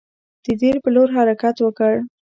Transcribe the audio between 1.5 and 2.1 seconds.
وکړ.